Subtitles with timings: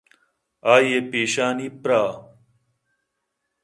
[0.73, 2.13] آئی ءِپیشانی پرٛاہ